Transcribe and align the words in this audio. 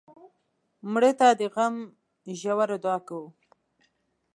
مړه 0.91 1.11
ته 1.19 1.27
د 1.39 1.41
غم 1.53 1.75
ژوره 2.39 2.77
دعا 2.83 2.97
کوو 3.07 3.27